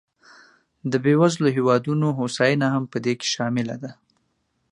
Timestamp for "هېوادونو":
1.57-2.07